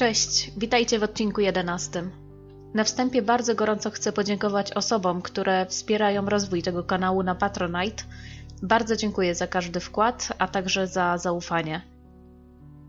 [0.00, 2.02] Cześć, witajcie w odcinku 11.
[2.74, 8.02] Na wstępie bardzo gorąco chcę podziękować osobom, które wspierają rozwój tego kanału na Patronite.
[8.62, 11.82] Bardzo dziękuję za każdy wkład, a także za zaufanie.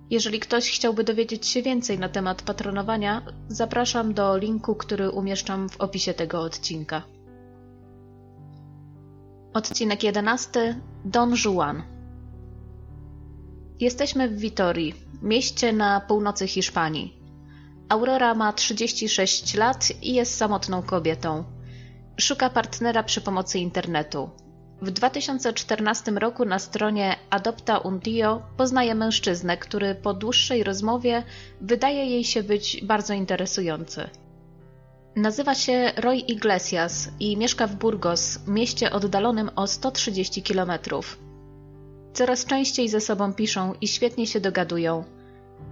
[0.10, 5.82] Jeżeli ktoś chciałby dowiedzieć się więcej na temat patronowania, zapraszam do linku, który umieszczam w
[5.82, 7.04] opisie tego odcinka.
[9.54, 11.84] Odcinek 11 Don Juan.
[13.82, 17.18] Jesteśmy w Vitorii, mieście na północy Hiszpanii.
[17.90, 21.44] Aurora ma 36 lat i jest samotną kobietą.
[22.20, 24.30] Szuka partnera przy pomocy internetu.
[24.82, 31.24] W 2014 roku na stronie Adopta un Dio poznaje mężczyznę, który po dłuższej rozmowie
[31.62, 34.10] wydaje jej się być bardzo interesujący.
[35.16, 40.72] Nazywa się Roy Iglesias i mieszka w Burgos, mieście oddalonym o 130 km.
[42.14, 45.04] Coraz częściej ze sobą piszą i świetnie się dogadują.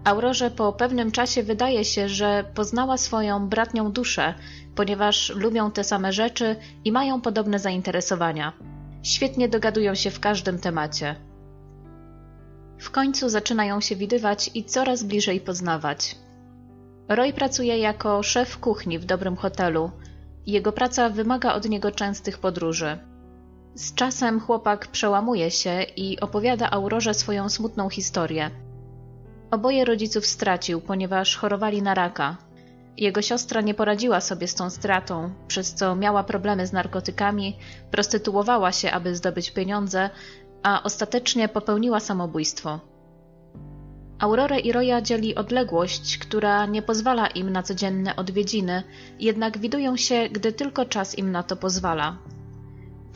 [0.04, 4.34] Aurorze po pewnym czasie wydaje się, że poznała swoją bratnią duszę,
[4.76, 6.56] ponieważ lubią te same rzeczy
[6.86, 8.54] i mają podobne zainteresowania.
[9.04, 11.16] Świetnie dogadują się w każdym temacie.
[12.80, 16.16] W końcu zaczynają się widywać i coraz bliżej poznawać.
[17.10, 19.92] Roy pracuje jako szef kuchni w dobrym hotelu.
[20.48, 22.98] Jego praca wymaga od niego częstych podróży.
[23.76, 28.52] Z czasem chłopak przełamuje się i opowiada Aurorze swoją smutną historię.
[29.52, 32.38] Oboje rodziców stracił, ponieważ chorowali na raka.
[32.98, 37.58] Jego siostra nie poradziła sobie z tą stratą, przez co miała problemy z narkotykami,
[37.92, 40.10] prostytuowała się, aby zdobyć pieniądze,
[40.64, 42.80] a ostatecznie popełniła samobójstwo.
[44.20, 48.84] Aurorę i Roya dzieli odległość, która nie pozwala im na codzienne odwiedziny,
[49.20, 52.18] jednak widują się, gdy tylko czas im na to pozwala.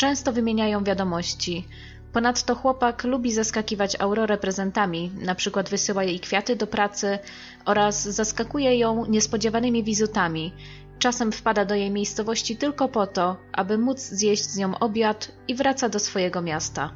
[0.04, 1.68] Często wymieniają wiadomości.
[2.14, 7.20] Ponadto chłopak lubi zaskakiwać Aurorę prezentami, na przykład wysyła jej kwiaty do pracy
[7.66, 10.54] oraz zaskakuje ją niespodziewanymi wizytami.
[11.00, 15.56] Czasem wpada do jej miejscowości tylko po to, aby móc zjeść z nią obiad i
[15.56, 16.94] wraca do swojego miasta.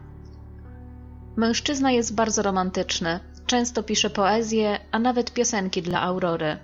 [1.35, 6.57] Mężczyzna jest bardzo romantyczny, często pisze poezję, a nawet piosenki dla Aurory.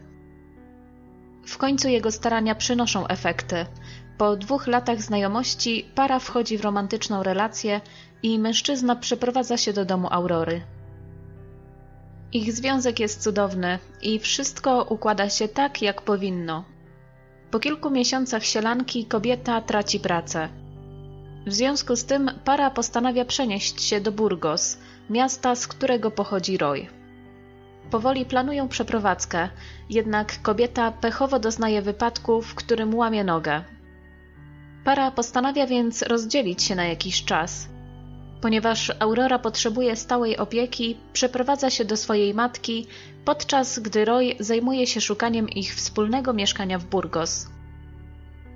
[1.45, 3.65] W końcu jego starania przynoszą efekty.
[4.17, 7.81] Po dwóch latach znajomości para wchodzi w romantyczną relację
[8.23, 10.61] i mężczyzna przeprowadza się do domu Aurory.
[12.33, 16.63] Ich związek jest cudowny i wszystko układa się tak, jak powinno.
[17.51, 20.49] Po kilku miesiącach sielanki kobieta traci pracę.
[21.47, 24.77] W związku z tym para postanawia przenieść się do Burgos,
[25.09, 26.87] miasta, z którego pochodzi Roy.
[27.91, 29.49] Powoli planują przeprowadzkę,
[29.89, 33.63] jednak kobieta pechowo doznaje wypadku, w którym łamie nogę.
[34.83, 37.67] Para postanawia więc rozdzielić się na jakiś czas.
[38.41, 42.87] Ponieważ Aurora potrzebuje stałej opieki, przeprowadza się do swojej matki,
[43.25, 47.47] podczas gdy Roy zajmuje się szukaniem ich wspólnego mieszkania w Burgos.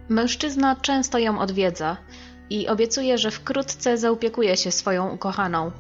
[0.10, 1.98] Mężczyzna często ją odwiedza
[2.50, 5.72] i obiecuje, że wkrótce zaopiekuje się swoją ukochaną.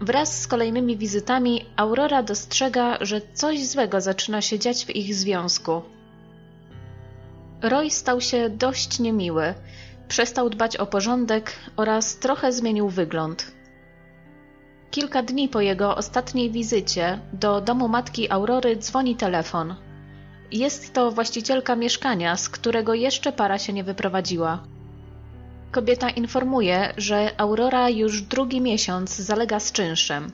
[0.00, 5.82] Wraz z kolejnymi wizytami Aurora dostrzega, że coś złego zaczyna się dziać w ich związku.
[7.64, 9.54] Roy stał się dość niemiły,
[10.08, 13.52] przestał dbać o porządek oraz trochę zmienił wygląd.
[14.90, 19.74] Kilka dni po jego ostatniej wizycie do domu matki Aurory dzwoni telefon.
[20.52, 24.62] Jest to właścicielka mieszkania, z którego jeszcze para się nie wyprowadziła.
[25.70, 30.32] Kobieta informuje, że Aurora już drugi miesiąc zalega z czynszem.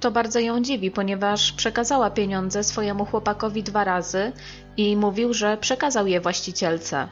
[0.00, 4.32] To bardzo ją dziwi, ponieważ przekazała pieniądze swojemu chłopakowi dwa razy
[4.76, 7.08] i mówił, że przekazał je właścicielce.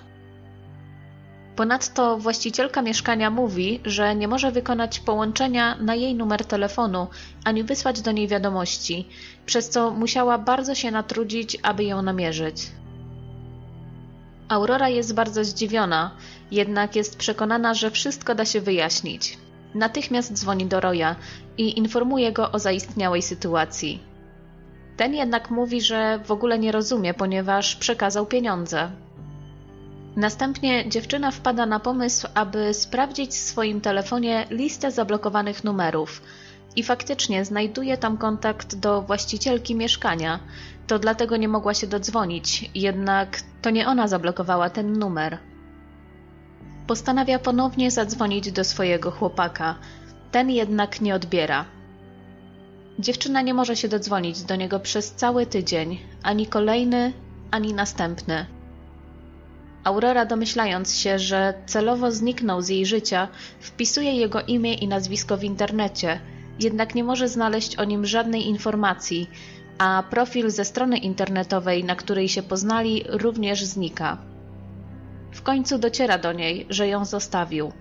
[1.57, 7.07] Ponadto właścicielka mieszkania mówi, że nie może wykonać połączenia na jej numer telefonu
[7.45, 9.09] ani wysłać do niej wiadomości,
[9.47, 12.71] przez co musiała bardzo się natrudzić, aby ją namierzyć.
[14.49, 16.11] Aurora jest bardzo zdziwiona,
[16.51, 19.39] jednak jest przekonana, że wszystko da się wyjaśnić.
[19.75, 21.17] Natychmiast dzwoni do Roya
[21.59, 24.03] i informuje go o zaistniałej sytuacji.
[24.97, 28.91] Ten jednak mówi, że w ogóle nie rozumie, ponieważ przekazał pieniądze.
[30.17, 36.23] Następnie dziewczyna wpada na pomysł, aby sprawdzić w swoim telefonie listę zablokowanych numerów
[36.77, 40.41] i faktycznie znajduje tam kontakt do właścicielki mieszkania.
[40.87, 45.39] To dlatego nie mogła się dodzwonić, jednak to nie ona zablokowała ten numer.
[46.87, 49.79] Postanawia ponownie zadzwonić do swojego chłopaka.
[50.31, 51.65] Ten jednak nie odbiera.
[52.99, 57.13] Dziewczyna nie może się dodzwonić do niego przez cały tydzień, ani kolejny,
[57.51, 58.47] ani następny.
[59.85, 63.29] Aurora, domyślając się, że celowo zniknął z jej życia,
[63.61, 66.21] wpisuje jego imię i nazwisko w internecie,
[66.61, 69.31] jednak nie może znaleźć o nim żadnej informacji,
[69.79, 74.34] a profil ze strony internetowej, na której się poznali, również znika.
[75.35, 77.73] W końcu dociera do niej, że ją zostawił.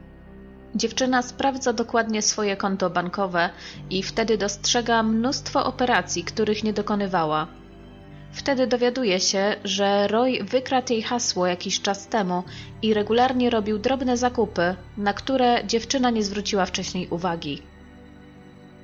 [0.75, 3.49] Dziewczyna sprawdza dokładnie swoje konto bankowe
[3.89, 7.47] i wtedy dostrzega mnóstwo operacji, których nie dokonywała.
[8.31, 12.43] Wtedy dowiaduje się, że Roy wykradł jej hasło jakiś czas temu
[12.81, 17.61] i regularnie robił drobne zakupy, na które dziewczyna nie zwróciła wcześniej uwagi.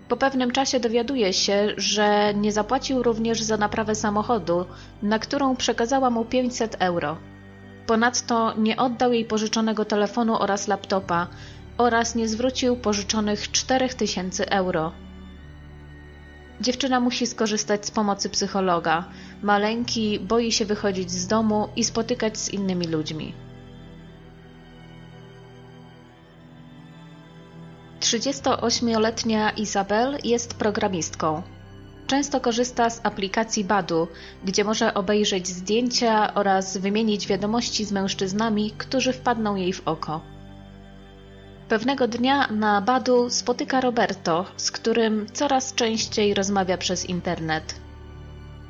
[0.08, 4.66] Po pewnym czasie dowiaduje się, że nie zapłacił również za naprawę samochodu,
[5.02, 7.18] na którą przekazała mu 500 euro.
[7.90, 11.28] Ponadto nie oddał jej pożyczonego telefonu oraz laptopa
[11.78, 14.92] oraz nie zwrócił pożyczonych 4000 euro.
[16.62, 19.06] Dziewczyna musi skorzystać z pomocy psychologa.
[19.42, 23.34] Maleńki boi się wychodzić z domu i spotykać z innymi ludźmi.
[28.00, 31.44] 38-letnia Isabel jest programistką.
[32.10, 34.08] Często korzysta z aplikacji Badu,
[34.46, 40.22] gdzie może obejrzeć zdjęcia oraz wymienić wiadomości z mężczyznami, którzy wpadną jej w oko.
[41.68, 47.76] Pewnego dnia na Badu spotyka Roberto, z którym coraz częściej rozmawia przez internet.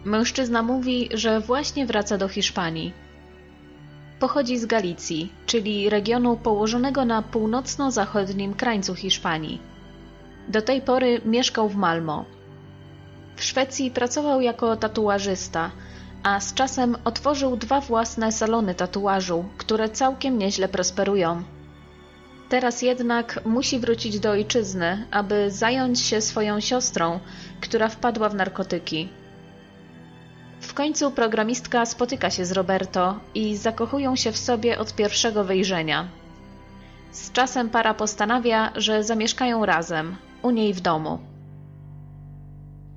[0.05, 2.93] Mężczyzna mówi, że właśnie wraca do Hiszpanii.
[4.19, 9.61] Pochodzi z Galicji, czyli regionu położonego na północno-zachodnim krańcu Hiszpanii.
[10.47, 12.25] Do tej pory mieszkał w Malmo.
[13.39, 15.71] W Szwecji pracował jako tatuażysta,
[16.23, 21.43] a z czasem otworzył dwa własne salony tatuażu, które całkiem nieźle prosperują.
[22.49, 27.19] Teraz jednak musi wrócić do ojczyzny, aby zająć się swoją siostrą,
[27.61, 29.09] która wpadła w narkotyki.
[30.61, 36.07] W końcu programistka spotyka się z Roberto i zakochują się w sobie od pierwszego wejrzenia.
[37.11, 41.19] Z czasem para postanawia, że zamieszkają razem, u niej w domu.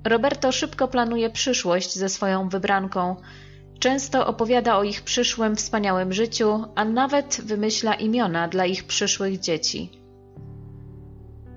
[0.05, 3.15] Roberto szybko planuje przyszłość ze swoją wybranką.
[3.79, 9.89] Często opowiada o ich przyszłym wspaniałym życiu, a nawet wymyśla imiona dla ich przyszłych dzieci.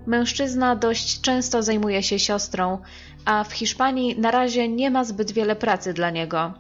[0.07, 2.79] Mężczyzna dość często zajmuje się siostrą,
[3.25, 6.53] a w Hiszpanii na razie nie ma zbyt wiele pracy dla niego.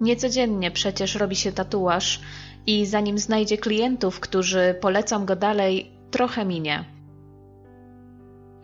[0.00, 2.20] Niecodziennie przecież robi się tatuaż
[2.66, 6.93] i zanim znajdzie klientów, którzy polecą go dalej, trochę minie.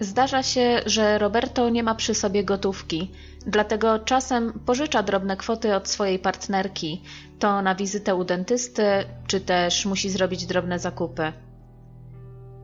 [0.00, 3.10] Zdarza się, że Roberto nie ma przy sobie gotówki,
[3.46, 7.02] dlatego czasem pożycza drobne kwoty od swojej partnerki,
[7.38, 8.82] to na wizytę u dentysty,
[9.26, 11.32] czy też musi zrobić drobne zakupy.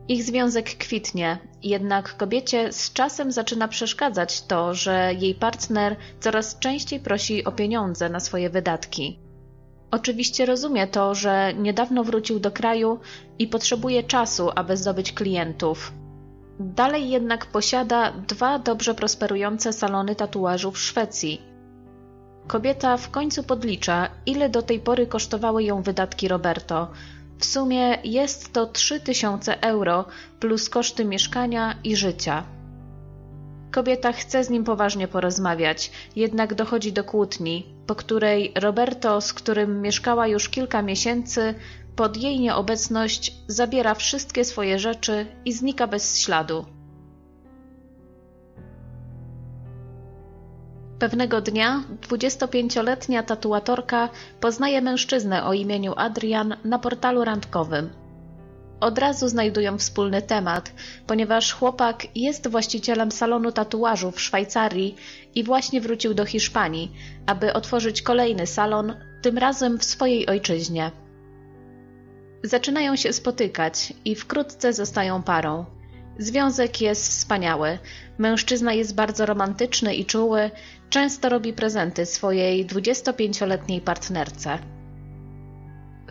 [0.07, 6.99] Ich związek kwitnie, jednak kobiecie z czasem zaczyna przeszkadzać to, że jej partner coraz częściej
[6.99, 9.19] prosi o pieniądze na swoje wydatki.
[9.91, 12.99] Oczywiście rozumie to, że niedawno wrócił do kraju
[13.39, 15.91] i potrzebuje czasu, aby zdobyć klientów.
[16.59, 21.41] Dalej jednak posiada dwa dobrze prosperujące salony tatuażu w Szwecji.
[22.47, 26.91] Kobieta w końcu podlicza, ile do tej pory kosztowały ją wydatki Roberto.
[27.39, 30.05] W sumie jest to 3000 euro
[30.39, 32.43] plus koszty mieszkania i życia.
[33.71, 39.81] Kobieta chce z nim poważnie porozmawiać, jednak dochodzi do kłótni, po której Roberto, z którym
[39.81, 41.55] mieszkała już kilka miesięcy,
[41.97, 46.65] pod jej nieobecność zabiera wszystkie swoje rzeczy i znika bez śladu.
[50.99, 57.89] Pewnego dnia 25-letnia tatuatorka poznaje mężczyznę o imieniu Adrian na portalu randkowym.
[58.79, 60.71] Od razu znajdują wspólny temat,
[61.07, 64.95] ponieważ chłopak jest właścicielem salonu tatuażu w Szwajcarii
[65.35, 66.91] i właśnie wrócił do Hiszpanii,
[67.25, 70.91] aby otworzyć kolejny salon, tym razem w swojej ojczyźnie.
[72.43, 75.65] Zaczynają się spotykać i wkrótce zostają parą.
[76.19, 77.79] Związek jest wspaniały.
[78.17, 80.51] Mężczyzna jest bardzo romantyczny i czuły,
[80.89, 84.59] często robi prezenty swojej 25-letniej partnerce.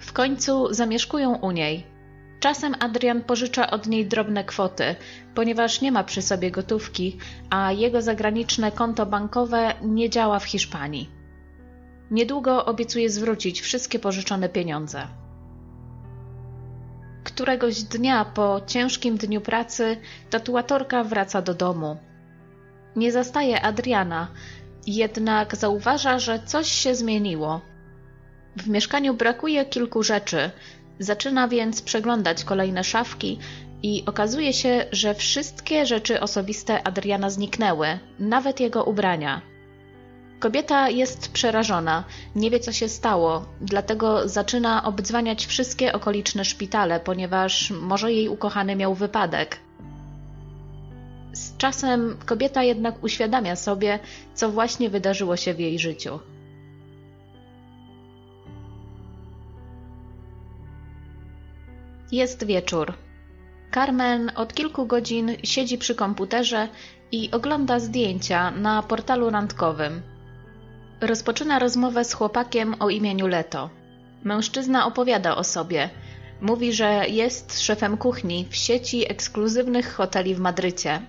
[0.01, 1.87] W końcu zamieszkują u niej.
[2.41, 4.97] Czasem Adrian pożycza od niej drobne kwoty,
[5.35, 7.19] ponieważ nie ma przy sobie gotówki,
[7.51, 11.11] a jego zagraniczne konto bankowe nie działa w Hiszpanii.
[12.11, 15.07] Niedługo obiecuje zwrócić wszystkie pożyczone pieniądze.
[17.27, 19.97] Któregoś dnia po ciężkim dniu pracy
[20.31, 21.97] tatuatorka wraca do domu.
[22.97, 24.29] Nie zastaje Adriana,
[24.87, 27.61] jednak zauważa, że coś się zmieniło.
[28.57, 30.51] W mieszkaniu brakuje kilku rzeczy,
[30.99, 33.39] zaczyna więc przeglądać kolejne szafki
[33.83, 39.43] i okazuje się, że wszystkie rzeczy osobiste Adriana zniknęły, nawet jego ubrania.
[40.39, 47.71] Kobieta jest przerażona, nie wie co się stało, dlatego zaczyna obdzwaniać wszystkie okoliczne szpitale, ponieważ
[47.71, 49.59] może jej ukochany miał wypadek.
[51.33, 53.99] Z czasem kobieta jednak uświadamia sobie,
[54.35, 56.19] co właśnie wydarzyło się w jej życiu.
[62.13, 62.95] Jest wieczór.
[63.75, 66.69] Carmen od kilku godzin siedzi przy komputerze
[67.13, 70.16] i ogląda zdjęcia na portalu randkowym.
[71.01, 73.71] Rozpoczyna rozmowę z chłopakiem o imieniu Leto.
[74.25, 75.91] Mężczyzna opowiada o sobie.
[76.41, 81.01] Mówi, że jest szefem kuchni w sieci ekskluzywnych hoteli w Madrycie.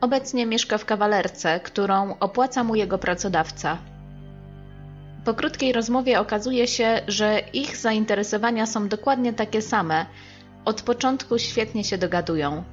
[0.00, 3.78] Obecnie mieszka w kawalerce, którą opłaca mu jego pracodawca.
[5.24, 10.06] Po krótkiej rozmowie okazuje się, że ich zainteresowania są dokładnie takie same.
[10.64, 12.64] Od początku świetnie się dogadują.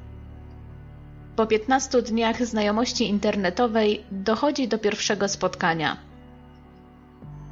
[1.40, 5.98] Po 15 dniach znajomości internetowej dochodzi do pierwszego spotkania.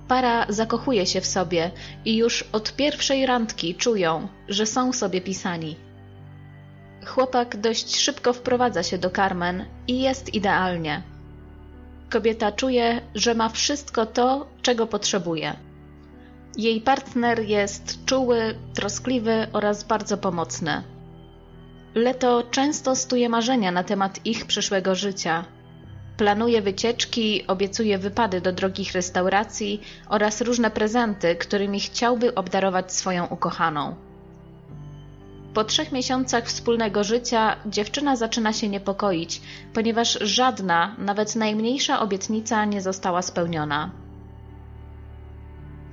[0.08, 1.72] Para zakochuje się w sobie
[2.06, 5.75] i już od pierwszej randki czują, że są sobie pisani.
[7.06, 11.01] Chłopak dość szybko wprowadza się do Carmen i jest idealnie.
[12.10, 15.53] Kobieta czuje, że ma wszystko to, czego potrzebuje.
[16.58, 20.97] Jej partner jest czuły, troskliwy oraz bardzo pomocny.
[21.96, 25.46] Leto często stuje marzenia na temat ich przyszłego życia.
[26.17, 33.96] Planuje wycieczki, obiecuje wypady do drogich restauracji oraz różne prezenty, którymi chciałby obdarować swoją ukochaną.
[35.53, 39.41] Po trzech miesiącach wspólnego życia dziewczyna zaczyna się niepokoić,
[39.74, 43.91] ponieważ żadna, nawet najmniejsza obietnica nie została spełniona.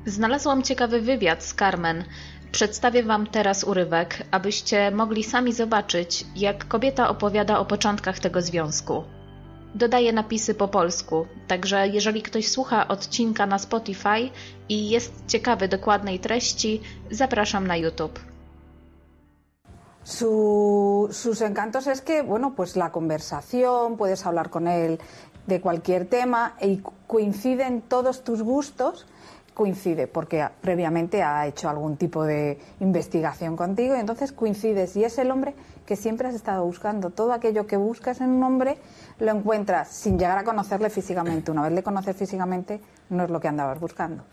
[0.06, 2.04] Znalazłam ciekawy wywiad z Carmen.
[2.54, 9.02] Przedstawię Wam teraz urywek, abyście mogli sami zobaczyć, jak kobieta opowiada o początkach tego związku.
[9.74, 14.30] Dodaję napisy po polsku, także jeżeli ktoś słucha odcinka na Spotify
[14.68, 16.80] i jest ciekawy dokładnej treści,
[17.10, 18.20] zapraszam na YouTube.
[20.04, 24.98] Su- sus encantos es que, bueno, pues la conversación, puedes hablar con él
[25.48, 29.06] de cualquier tema y coinciden todos tus gustos,
[29.54, 35.16] coincide porque previamente ha hecho algún tipo de investigación contigo y entonces coincides y es
[35.18, 35.54] el hombre
[35.86, 37.10] que siempre has estado buscando.
[37.10, 38.76] Todo aquello que buscas en un hombre
[39.20, 41.50] lo encuentras sin llegar a conocerle físicamente.
[41.50, 42.80] Una vez le conoces físicamente
[43.10, 44.24] no es lo que andabas buscando.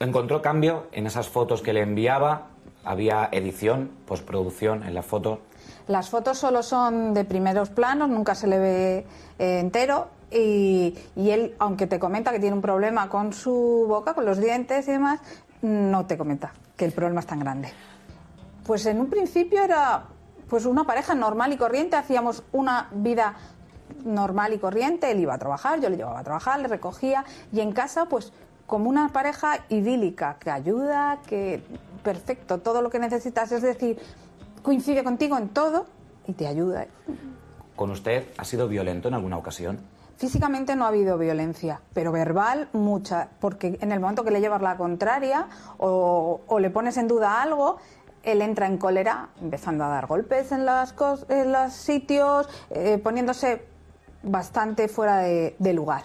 [0.00, 2.48] Encontró cambio en esas fotos que le enviaba.
[2.84, 5.40] Había edición, postproducción en la foto.
[5.86, 9.06] Las fotos solo son de primeros planos, nunca se le ve
[9.38, 14.24] eh, entero y, él, aunque te comenta que tiene un problema con su boca, con
[14.24, 15.20] los dientes y demás,
[15.62, 17.72] no te comenta que el problema es tan grande.
[18.64, 20.04] Pues en un principio era
[20.48, 23.34] pues una pareja normal y corriente, hacíamos una vida
[24.04, 27.60] normal y corriente, él iba a trabajar, yo le llevaba a trabajar, le recogía y
[27.60, 28.32] en casa pues
[28.66, 31.62] como una pareja idílica que ayuda, que
[32.02, 33.98] perfecto, todo lo que necesitas, es decir,
[34.62, 35.86] coincide contigo en todo
[36.26, 36.86] y te ayuda.
[37.76, 39.78] ¿Con usted ha sido violento en alguna ocasión?
[40.16, 44.62] Físicamente no ha habido violencia, pero verbal mucha, porque en el momento que le llevas
[44.62, 45.48] la contraria
[45.78, 47.78] o, le pones en duda algo,
[48.22, 53.64] él entra en cólera, empezando a dar golpes en, en los sitios, eh, poniéndose
[54.22, 56.04] bastante fuera de, de lugar.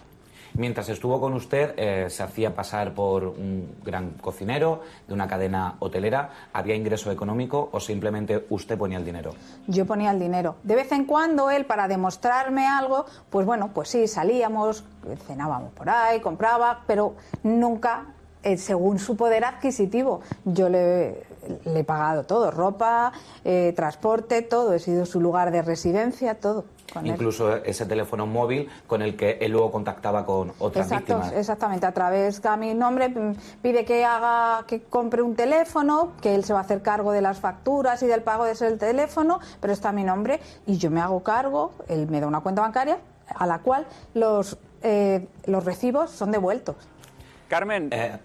[0.54, 5.76] Mientras estuvo con usted, eh, se hacía pasar por un gran cocinero de una cadena
[5.80, 6.30] hotelera.
[6.54, 9.34] ¿Había ingreso económico o simplemente usted ponía el dinero?
[9.68, 10.56] Yo ponía el dinero.
[10.64, 14.84] De vez en cuando él, para demostrarme algo, pues bueno, pues sí, salíamos,
[15.28, 18.08] cenábamos por ahí, compraba, pero nunca
[18.44, 20.22] eh, según su poder adquisitivo.
[20.46, 21.24] Yo le,
[21.66, 23.12] he pagado todo, ropa,
[23.44, 24.74] eh, transporte, todo.
[24.74, 26.66] He sido su lugar de residencia, todo.
[26.94, 27.12] Con él.
[27.12, 31.34] Incluso ese teléfono móvil con el que él luego contactaba con otras Exacto, víctimas.
[31.40, 31.86] exactamente.
[31.86, 36.44] A través de mi nombre mm, pide que haga, que compre un teléfono, que él
[36.44, 39.74] se va a hacer cargo de las facturas y del pago de ese teléfono, pero
[39.74, 41.74] está mi nombre y yo me hago cargo.
[41.88, 42.98] Él me da una cuenta bancaria
[43.36, 46.76] a la cual los eh, los recibos son devueltos.
[47.50, 48.18] Carmen, Eh,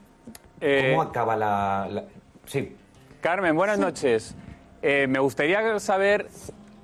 [0.61, 2.05] eh, ¿Cómo acaba la, la-
[2.45, 2.77] Sí,
[3.21, 4.35] Carmen, buenas noches.
[4.83, 6.29] Eh, me gustaría saber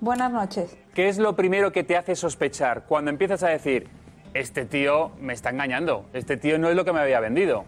[0.00, 0.76] Buenas noches.
[0.98, 3.88] Qué es lo primero que te hace sospechar cuando empiezas a decir,
[4.34, 7.66] este tío me está engañando, este tío no es lo que me había vendido.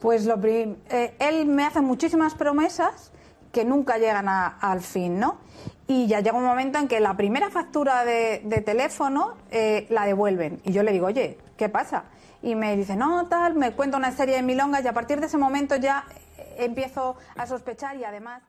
[0.00, 3.10] Pues lo eh, él me hace muchísimas promesas
[3.52, 5.38] que nunca llegan a- al fin, ¿no?
[5.86, 10.04] Y ya llega un momento en que la primera factura de, de teléfono eh, la
[10.04, 10.60] devuelven.
[10.64, 12.04] Y yo le digo, oye, ¿qué pasa?
[12.42, 15.26] Y me dice, no, tal, me cuenta una serie de milongas y a partir de
[15.28, 16.04] ese momento ya
[16.36, 18.42] eh, empiezo a sospechar y además...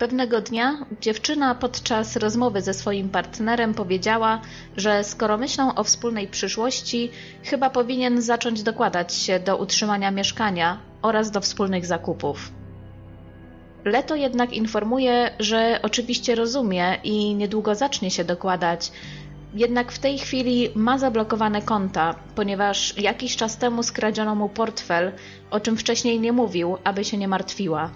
[0.00, 4.40] Pewnego dnia dziewczyna podczas rozmowy ze swoim partnerem powiedziała,
[4.76, 7.10] że skoro myślą o wspólnej przyszłości,
[7.44, 12.52] chyba powinien zacząć dokładać się do utrzymania mieszkania oraz do wspólnych zakupów.
[13.84, 18.92] Leto jednak informuje, że oczywiście rozumie i niedługo zacznie się dokładać.
[19.54, 25.12] Jednak w tej chwili ma zablokowane konta, ponieważ jakiś czas temu skradziono mu portfel,
[25.50, 27.90] o czym wcześniej nie mówił, aby się nie martwiła.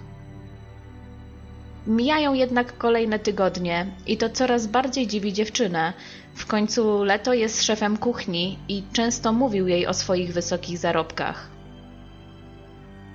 [1.87, 5.93] Mijają jednak kolejne tygodnie i to coraz bardziej dziwi dziewczynę.
[6.35, 11.49] W końcu Leto jest szefem kuchni i często mówił jej o swoich wysokich zarobkach.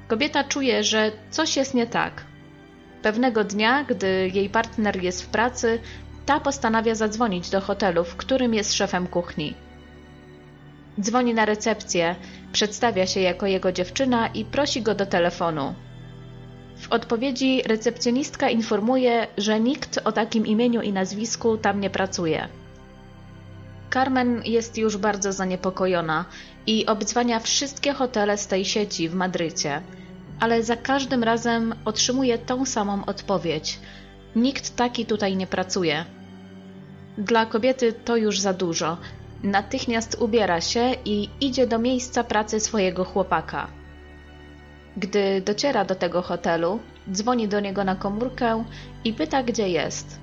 [0.08, 2.24] Kobieta czuje, że coś jest nie tak.
[3.02, 5.78] Pewnego dnia, gdy jej partner jest w pracy,
[6.26, 9.54] ta postanawia zadzwonić do hotelu, w którym jest szefem kuchni.
[11.00, 12.16] Dzwoni na recepcję,
[12.52, 15.74] przedstawia się jako jego dziewczyna i prosi go do telefonu.
[16.80, 22.48] W odpowiedzi recepcjonistka informuje, że nikt o takim imieniu i nazwisku tam nie pracuje.
[23.92, 26.24] Carmen jest już bardzo zaniepokojona
[26.66, 29.82] i obdzwania wszystkie hotele z tej sieci w Madrycie,
[30.40, 33.78] ale za każdym razem otrzymuje tą samą odpowiedź.
[34.36, 36.04] Nikt taki tutaj nie pracuje.
[37.18, 38.96] Dla kobiety to już za dużo.
[39.42, 43.79] Natychmiast ubiera się i idzie do miejsca pracy swojego chłopaka.
[44.96, 46.80] Gdy dociera do tego hotelu,
[47.12, 48.64] dzwoni do niego na komórkę
[49.04, 50.20] i pyta, gdzie jest.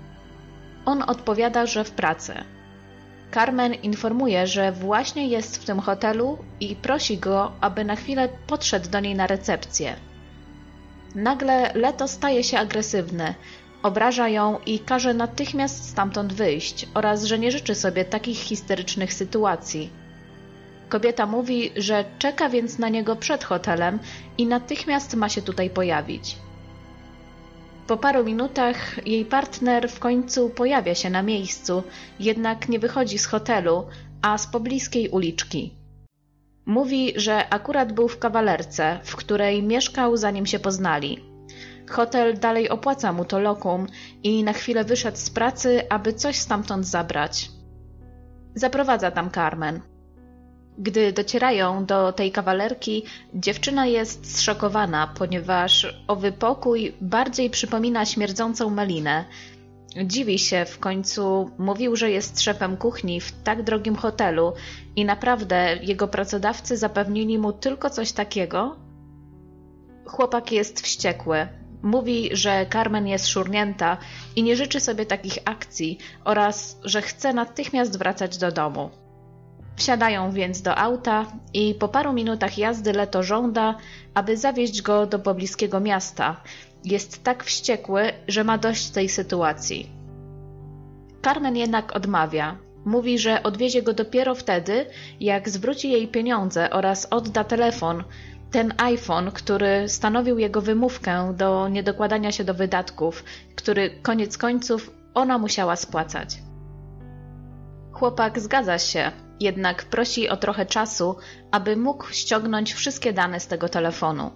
[0.85, 2.33] On odpowiada, że w pracy.
[3.33, 8.89] Carmen informuje, że właśnie jest w tym hotelu i prosi go, aby na chwilę podszedł
[8.89, 9.95] do niej na recepcję.
[11.15, 13.33] Nagle Leto staje się agresywny,
[13.83, 19.89] obraża ją i każe natychmiast stamtąd wyjść oraz że nie życzy sobie takich histerycznych sytuacji.
[20.89, 23.99] Kobieta mówi, że czeka więc na niego przed hotelem
[24.37, 26.37] i natychmiast ma się tutaj pojawić.
[27.87, 31.83] Po paru minutach jej partner w końcu pojawia się na miejscu,
[32.19, 33.87] jednak nie wychodzi z hotelu,
[34.21, 35.73] a z pobliskiej uliczki.
[36.65, 41.23] Mówi, że akurat był w kawalerce, w której mieszkał zanim się poznali.
[41.89, 43.87] Hotel dalej opłaca mu to lokum
[44.23, 47.51] i na chwilę wyszedł z pracy, aby coś stamtąd zabrać.
[48.55, 49.81] Zaprowadza tam Carmen.
[50.77, 59.25] Gdy docierają do tej kawalerki, dziewczyna jest zszokowana, ponieważ owy pokój bardziej przypomina śmierdzącą melinę.
[60.05, 64.53] Dziwi się w końcu, mówił, że jest szefem kuchni w tak drogim hotelu
[64.95, 68.75] i naprawdę jego pracodawcy zapewnili mu tylko coś takiego?
[70.05, 71.47] Chłopak jest wściekły.
[71.81, 73.97] Mówi, że Carmen jest szurnięta
[74.35, 78.89] i nie życzy sobie takich akcji oraz że chce natychmiast wracać do domu.
[79.77, 83.75] Wsiadają więc do auta i po paru minutach jazdy Leto żąda,
[84.13, 86.41] aby zawieźć go do pobliskiego miasta.
[86.83, 89.89] Jest tak wściekły, że ma dość tej sytuacji.
[91.23, 92.57] Carmen jednak odmawia.
[92.85, 94.85] Mówi, że odwiezie go dopiero wtedy,
[95.19, 98.03] jak zwróci jej pieniądze oraz odda telefon,
[98.51, 103.23] ten iPhone, który stanowił jego wymówkę do niedokładania się do wydatków,
[103.55, 106.37] który koniec końców ona musiała spłacać.
[107.91, 111.15] Chłopak zgadza się, jednak prosi o trochę czasu,
[111.51, 114.31] aby mógł ściągnąć wszystkie dane z tego telefonu.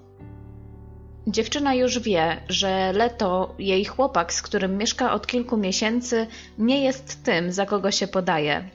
[1.27, 7.23] Dziewczyna już wie, że Leto, jej chłopak, z którym mieszka od kilku miesięcy, nie jest
[7.23, 8.69] tym, za kogo się podaje.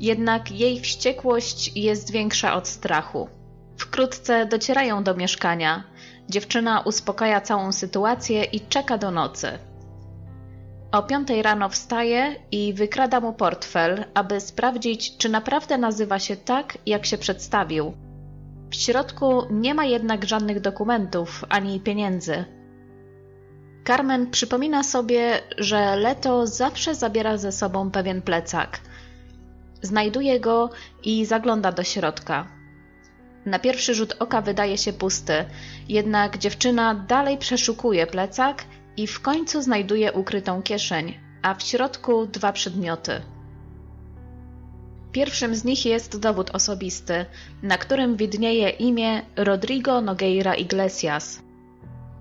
[0.00, 3.28] Jednak jej wściekłość jest większa od strachu.
[3.76, 5.84] Wkrótce docierają do mieszkania.
[6.28, 9.58] Dziewczyna uspokaja całą sytuację i czeka do nocy.
[10.92, 16.78] O piątej rano wstaje i wykrada mu portfel, aby sprawdzić, czy naprawdę nazywa się tak,
[16.86, 17.92] jak się przedstawił.
[18.70, 22.44] W środku nie ma jednak żadnych dokumentów ani pieniędzy.
[23.86, 28.80] Carmen przypomina sobie, że Leto zawsze zabiera ze sobą pewien plecak.
[29.82, 30.70] Znajduje go
[31.04, 32.46] i zagląda do środka.
[33.46, 35.44] Na pierwszy rzut oka wydaje się pusty,
[35.88, 38.64] jednak dziewczyna dalej przeszukuje plecak
[38.98, 43.22] i w końcu znajduje ukrytą kieszeń, a w środku dwa przedmioty.
[45.12, 47.26] Pierwszym z nich jest dowód osobisty,
[47.62, 51.42] na którym widnieje imię Rodrigo Nogueira Iglesias.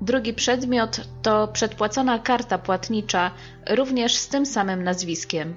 [0.01, 3.31] Drugi przedmiot to przedpłacona karta płatnicza,
[3.69, 5.55] również z tym samym nazwiskiem.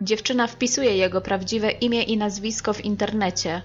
[0.00, 3.62] Dziewczyna wpisuje jego prawdziwe imię i nazwisko w internecie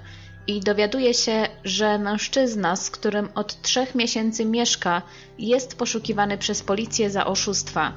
[0.47, 5.01] i dowiaduje się, że mężczyzna, z którym od trzech miesięcy mieszka,
[5.39, 7.93] jest poszukiwany przez policję za oszustwa.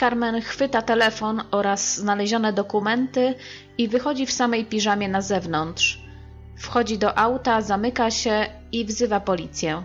[0.00, 3.34] Carmen chwyta telefon oraz znalezione dokumenty
[3.78, 6.00] i wychodzi w samej piżamie na zewnątrz.
[6.58, 9.82] Wchodzi do auta, zamyka się i wzywa policję.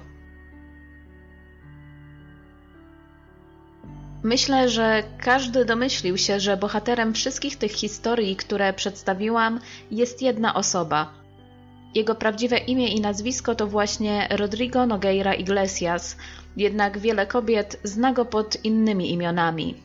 [4.24, 9.60] Myślę, że każdy domyślił się, że bohaterem wszystkich tych historii, które przedstawiłam,
[9.92, 11.14] jest jedna osoba.
[11.96, 16.18] Jego prawdziwe imię i nazwisko to właśnie Rodrigo Nogueira Iglesias,
[16.58, 19.76] jednak wiele kobiet zna go pod innymi imionami.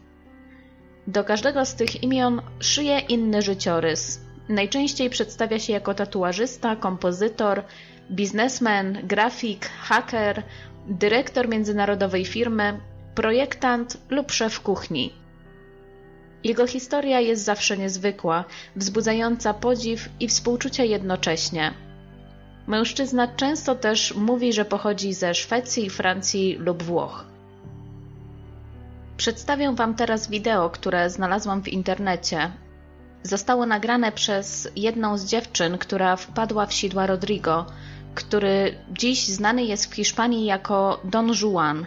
[1.07, 4.21] Do każdego z tych imion szyje inny życiorys.
[4.49, 7.63] Najczęściej przedstawia się jako tatuażysta, kompozytor,
[8.11, 10.43] biznesmen, grafik, haker,
[10.89, 12.81] dyrektor międzynarodowej firmy,
[13.15, 15.13] projektant lub szef kuchni.
[16.45, 18.45] Jego historia jest zawsze niezwykła,
[18.77, 21.75] wzbudzająca podziw i współczucie jednocześnie.
[22.67, 27.25] Mężczyzna często też mówi, że pochodzi ze Szwecji, Francji lub Włoch.
[29.17, 32.51] Przedstawię Wam teraz wideo, które znalazłam w internecie.
[33.23, 37.67] Zostało nagrane przez jedną z dziewczyn, która wpadła w sidła Rodrigo,
[38.15, 41.87] który dziś znany jest w Hiszpanii jako Don Juan.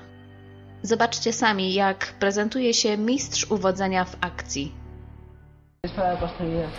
[0.83, 4.71] Zobaczcie sami, jak prezentuje się mistrz uwodzenia w akcji.
[5.95, 6.69] Para la posteridad.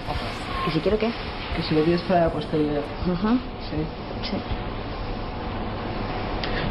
[0.65, 1.11] ¿Que si quiero qué?
[1.57, 2.83] Que si lo pides para la posteridad.
[3.07, 3.29] Ujú,
[3.71, 3.77] Sí.
[4.31, 4.37] Sí.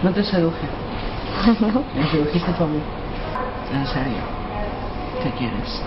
[0.03, 0.67] No te seduje.
[1.61, 1.83] no.
[1.95, 2.79] Me sedujiste tú a mí.
[3.73, 4.21] En serio.
[5.23, 5.81] ¿Qué quieres?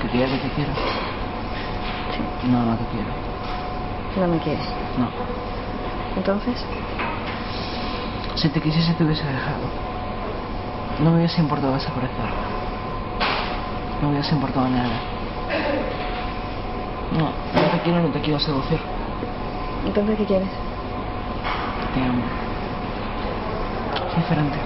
[0.00, 0.72] ¿Que diga que te quiero?
[2.50, 3.10] No, no te quiero.
[4.16, 4.66] No me quieres.
[4.98, 5.08] No.
[6.16, 6.64] Entonces,
[8.40, 9.66] Si te quisiese te hubiese dejado.
[11.00, 12.30] No me hubiese importado desaparecer.
[14.00, 15.00] No me hubiese importado nada.
[17.18, 18.78] No, no te quiero, no te quiero seducir.
[19.84, 20.48] entonces ¿qué quieres?
[21.94, 22.22] Te amo.
[24.10, 24.58] Es diferente.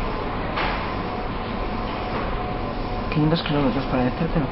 [3.15, 4.47] 500 kilómetros para decírtelo.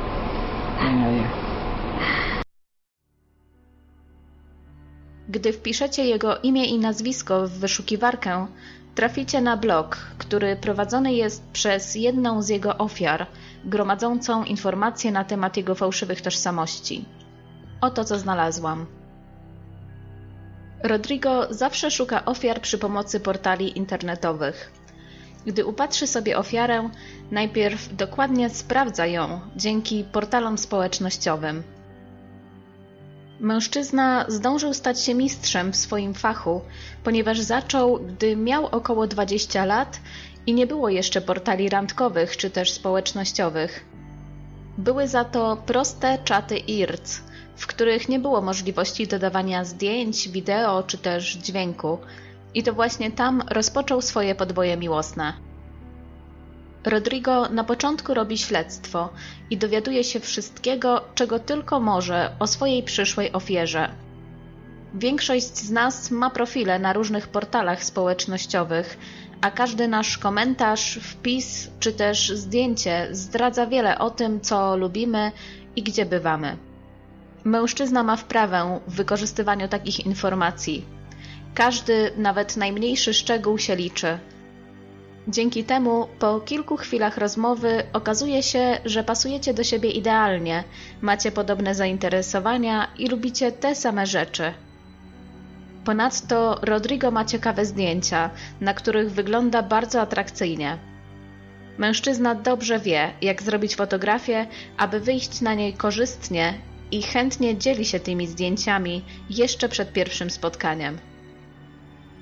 [0.83, 1.51] Venga, día.
[5.29, 8.47] Gdy wpiszecie jego imię i nazwisko w wyszukiwarkę,
[8.95, 13.27] traficie na blog, który prowadzony jest przez jedną z jego ofiar,
[13.65, 17.05] gromadzącą informacje na temat jego fałszywych tożsamości.
[17.81, 18.87] Oto co znalazłam.
[20.83, 24.73] Rodrigo zawsze szuka ofiar przy pomocy portali internetowych.
[25.47, 26.91] Gdy upatrzy sobie ofiarę,
[27.31, 31.63] najpierw dokładnie sprawdza ją dzięki portalom społecznościowym.
[33.41, 36.61] Mężczyzna zdążył stać się mistrzem w swoim fachu,
[37.05, 40.01] ponieważ zaczął, gdy miał około 20 lat
[40.47, 43.85] i nie było jeszcze portali randkowych czy też społecznościowych.
[44.79, 47.21] Były za to proste czaty IRC,
[47.57, 51.99] w których nie było możliwości dodawania zdjęć, wideo czy też dźwięku,
[52.55, 55.50] i to właśnie tam rozpoczął swoje podboje miłosne.
[56.85, 59.09] Rodrigo na początku robi śledztwo
[59.51, 63.91] i dowiaduje się wszystkiego, czego tylko może o swojej przyszłej ofierze.
[64.95, 68.99] Większość z nas ma profile na różnych portalach społecznościowych,
[69.41, 75.33] a każdy nasz komentarz, wpis czy też zdjęcie zdradza wiele o tym, co lubimy
[75.77, 76.57] i gdzie bywamy.
[77.45, 80.85] Mężczyzna ma wprawę w wykorzystywaniu takich informacji.
[81.55, 84.19] Każdy, nawet najmniejszy szczegół się liczy.
[85.31, 90.65] Dzięki temu, po kilku chwilach rozmowy, okazuje się, że pasujecie do siebie idealnie,
[91.01, 94.53] macie podobne zainteresowania i lubicie te same rzeczy.
[95.85, 100.79] Ponadto Rodrigo ma ciekawe zdjęcia, na których wygląda bardzo atrakcyjnie.
[101.79, 106.55] Mężczyzna dobrze wie, jak zrobić fotografię, aby wyjść na niej korzystnie
[106.91, 111.10] i chętnie dzieli się tymi zdjęciami jeszcze przed pierwszym spotkaniem.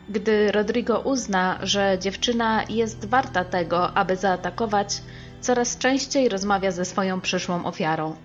[0.09, 5.03] Gdy Rodrigo uzna, że dziewczyna jest warta tego, aby zaatakować,
[5.41, 8.17] coraz częściej rozmawia ze swoją przyszłą ofiarą.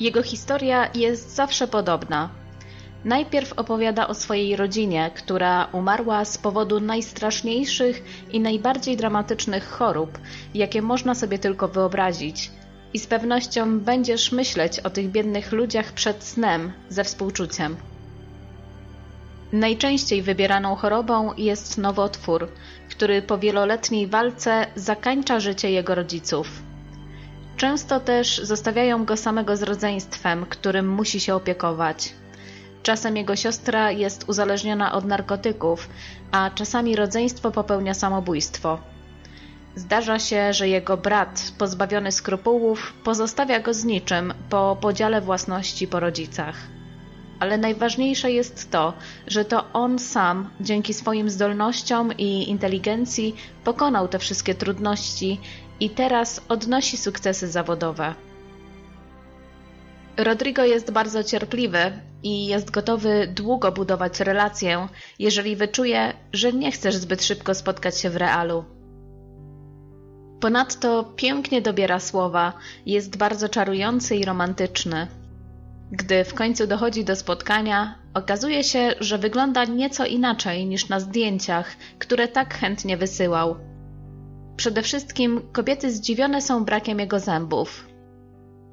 [0.00, 2.30] Jego historia jest zawsze podobna.
[3.04, 10.18] Najpierw opowiada o swojej rodzinie, która umarła z powodu najstraszniejszych i najbardziej dramatycznych chorób,
[10.54, 12.50] jakie można sobie tylko wyobrazić.
[12.94, 17.76] I z pewnością będziesz myśleć o tych biednych ludziach przed snem ze współczuciem.
[19.52, 22.48] Najczęściej wybieraną chorobą jest nowotwór,
[22.90, 26.48] który po wieloletniej walce zakańcza życie jego rodziców.
[27.56, 32.14] Często też zostawiają go samego z rodzeństwem, którym musi się opiekować.
[32.82, 35.88] Czasem jego siostra jest uzależniona od narkotyków,
[36.32, 38.78] a czasami rodzeństwo popełnia samobójstwo.
[39.74, 46.00] Zdarza się, że jego brat, pozbawiony skrupułów, pozostawia go z niczym po podziale własności po
[46.00, 46.56] rodzicach.
[47.40, 48.92] Ale najważniejsze jest to,
[49.26, 55.40] że to on sam, dzięki swoim zdolnościom i inteligencji, pokonał te wszystkie trudności
[55.80, 58.14] i teraz odnosi sukcesy zawodowe.
[60.16, 61.78] Rodrigo jest bardzo cierpliwy
[62.22, 68.10] i jest gotowy długo budować relację, jeżeli wyczuje, że nie chcesz zbyt szybko spotkać się
[68.10, 68.64] w realu.
[70.40, 72.52] Ponadto pięknie dobiera słowa,
[72.86, 75.06] jest bardzo czarujący i romantyczny.
[75.92, 81.76] Gdy w końcu dochodzi do spotkania, okazuje się, że wygląda nieco inaczej niż na zdjęciach,
[81.98, 83.56] które tak chętnie wysyłał.
[84.56, 87.86] Przede wszystkim kobiety zdziwione są brakiem jego zębów.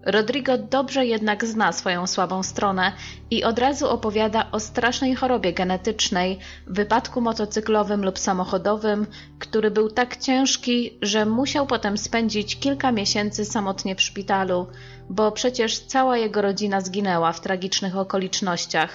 [0.06, 2.92] Rodrigo dobrze jednak zna swoją słabą stronę
[3.32, 9.08] i od razu opowiada o strasznej chorobie genetycznej, wypadku motocyklowym lub samochodowym,
[9.40, 14.68] który był tak ciężki, że musiał potem spędzić kilka miesięcy samotnie w szpitalu,
[15.10, 18.90] bo przecież cała jego rodzina zginęła w tragicznych okolicznościach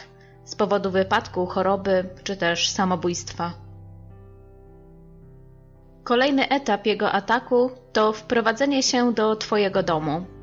[0.45, 3.53] z powodu wypadku, choroby czy też samobójstwa.
[6.05, 10.38] Kolejny etap jego ataku to wprowadzenie się do Twojego domu.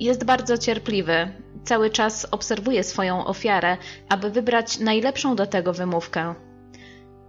[0.00, 1.32] Jest bardzo cierpliwy,
[1.64, 3.76] cały czas obserwuje swoją ofiarę,
[4.08, 6.34] aby wybrać najlepszą do tego wymówkę.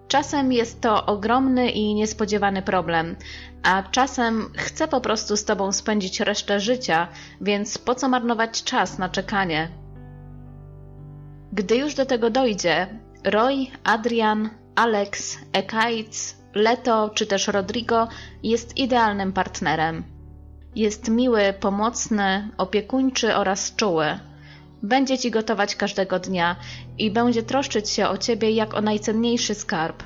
[0.07, 3.15] Czasem jest to ogromny i niespodziewany problem,
[3.63, 7.07] a czasem chce po prostu z tobą spędzić resztę życia,
[7.41, 9.69] więc po co marnować czas na czekanie?
[11.53, 12.87] Gdy już do tego dojdzie,
[13.23, 18.07] Roy, Adrian, Alex, Ekaitz, Leto czy też Rodrigo
[18.43, 20.16] jest idealnym partnerem.
[20.77, 24.19] Jest miły, pomocny, opiekuńczy oraz czuły.
[24.83, 26.55] Będzie ci gotować każdego dnia
[26.97, 30.03] i będzie troszczyć się o ciebie jak o najcenniejszy skarb.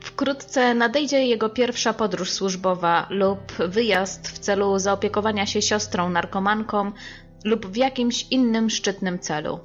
[0.00, 6.92] Wkrótce nadejdzie jego pierwsza podróż służbowa lub wyjazd w celu zaopiekowania się siostrą narkomanką
[7.44, 9.60] lub w jakimś innym szczytnym celu.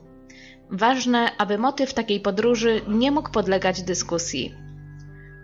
[0.70, 4.69] Ważne, aby motyw takiej podróży nie mógł podlegać dyskusji.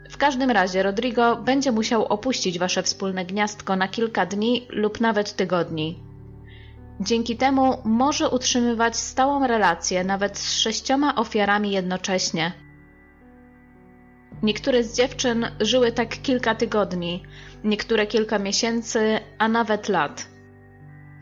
[0.10, 5.36] W każdym razie Rodrigo będzie musiał opuścić wasze wspólne gniazdko na kilka dni lub nawet
[5.36, 6.00] tygodni.
[7.00, 12.52] Dzięki temu może utrzymywać stałą relację nawet z sześcioma ofiarami jednocześnie.
[14.44, 17.24] Niektóre z dziewczyn żyły tak kilka tygodni,
[17.64, 20.35] niektóre kilka miesięcy, a nawet lat.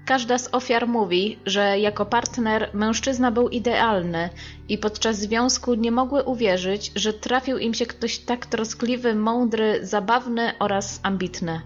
[0.06, 4.30] Każda z ofiar mówi, że jako partner mężczyzna był idealny
[4.70, 10.54] i podczas związku nie mogły uwierzyć, że trafił im się ktoś tak troskliwy, mądry, zabawny
[10.60, 11.62] oraz ambitny.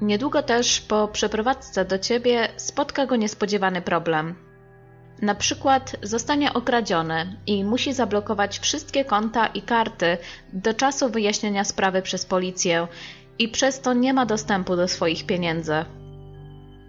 [0.00, 4.34] Niedługo też po przeprowadzce do ciebie spotka go niespodziewany problem.
[5.22, 10.18] Na przykład zostanie okradziony i musi zablokować wszystkie konta i karty
[10.52, 12.88] do czasu wyjaśnienia sprawy przez policję
[13.38, 15.84] i przez to nie ma dostępu do swoich pieniędzy.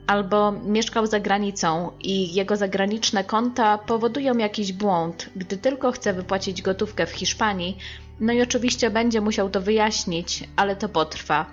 [0.08, 6.62] Albo mieszkał za granicą i jego zagraniczne konta powodują jakiś błąd, gdy tylko chce wypłacić
[6.62, 7.78] gotówkę w Hiszpanii,
[8.20, 11.46] no i oczywiście będzie musiał to wyjaśnić, ale to potrwa.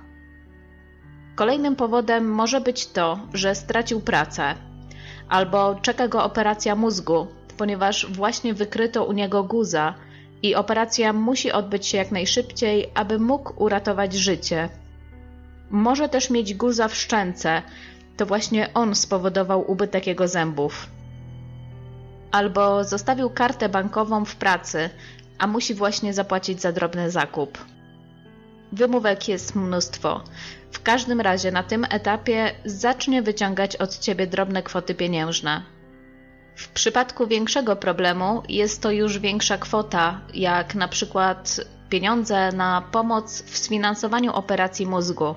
[1.34, 4.54] Kolejnym powodem może być to, że stracił pracę,
[5.28, 9.94] albo czeka go operacja mózgu, ponieważ właśnie wykryto u niego guza
[10.42, 14.68] i operacja musi odbyć się jak najszybciej, aby mógł uratować życie.
[15.70, 17.62] Może też mieć guza w szczęce,
[18.16, 20.86] to właśnie on spowodował ubytek jego zębów.
[22.30, 24.90] Albo zostawił kartę bankową w pracy,
[25.38, 27.58] a musi właśnie zapłacić za drobny zakup.
[28.72, 30.24] Wymówek jest mnóstwo.
[30.72, 35.62] W każdym razie na tym etapie zacznie wyciągać od ciebie drobne kwoty pieniężne.
[36.56, 43.42] W przypadku większego problemu jest to już większa kwota, jak na przykład pieniądze na pomoc
[43.42, 45.34] w sfinansowaniu operacji mózgu.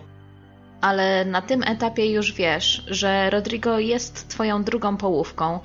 [0.82, 5.60] Ale na tym etapie już wiesz, że Rodrigo jest twoją drugą połówką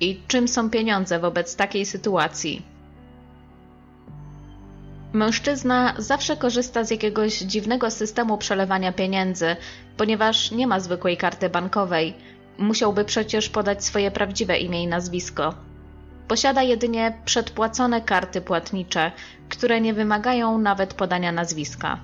[0.00, 2.62] i czym są pieniądze wobec takiej sytuacji.
[5.12, 9.56] Mężczyzna zawsze korzysta z jakiegoś dziwnego systemu przelewania pieniędzy,
[9.96, 12.14] ponieważ nie ma zwykłej karty bankowej.
[12.58, 15.54] Musiałby przecież podać swoje prawdziwe imię i nazwisko.
[16.28, 19.12] Posiada jedynie przedpłacone karty płatnicze,
[19.48, 22.00] które nie wymagają nawet podania nazwiska.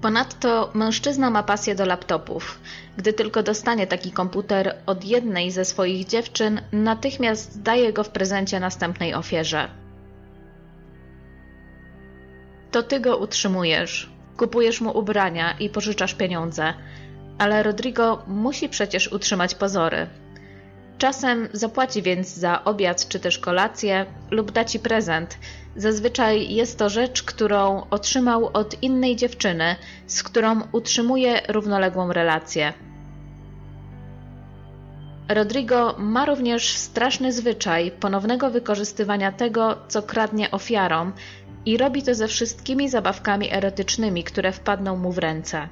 [0.00, 2.60] Ponadto mężczyzna ma pasję do laptopów.
[2.96, 8.60] Gdy tylko dostanie taki komputer od jednej ze swoich dziewczyn, natychmiast daje go w prezencie
[8.60, 9.68] następnej ofierze.
[12.70, 16.74] To ty go utrzymujesz, kupujesz mu ubrania i pożyczasz pieniądze,
[17.38, 20.06] ale Rodrigo musi przecież utrzymać pozory.
[20.98, 25.38] Czasem zapłaci więc za obiad czy też kolację lub da ci prezent.
[25.76, 32.72] Zazwyczaj jest to rzecz, którą otrzymał od innej dziewczyny, z którą utrzymuje równoległą relację.
[35.28, 41.12] Rodrigo ma również straszny zwyczaj ponownego wykorzystywania tego, co kradnie ofiarom
[41.66, 45.68] i robi to ze wszystkimi zabawkami erotycznymi, które wpadną mu w ręce.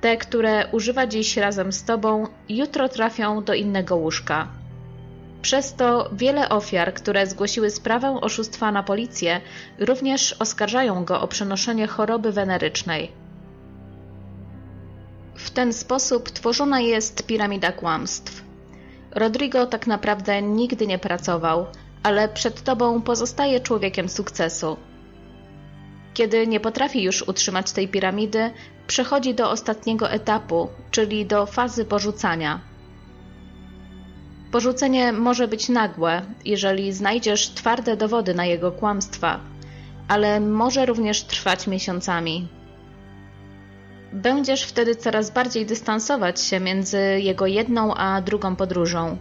[0.00, 4.48] Te, które używa dziś razem z tobą, jutro trafią do innego łóżka.
[5.42, 9.40] Przez to wiele ofiar, które zgłosiły sprawę oszustwa na policję,
[9.78, 13.12] również oskarżają go o przenoszenie choroby wenerycznej.
[15.34, 18.44] W ten sposób tworzona jest piramida kłamstw.
[19.10, 21.66] Rodrigo tak naprawdę nigdy nie pracował,
[22.02, 24.76] ale przed tobą pozostaje człowiekiem sukcesu.
[26.14, 28.50] Kiedy nie potrafi już utrzymać tej piramidy,
[28.86, 32.60] przechodzi do ostatniego etapu, czyli do fazy porzucania.
[34.52, 39.40] Porzucenie może być nagłe, jeżeli znajdziesz twarde dowody na jego kłamstwa,
[40.08, 42.48] ale może również trwać miesiącami.
[44.12, 49.16] Będziesz wtedy coraz bardziej dystansować się między jego jedną a drugą podróżą.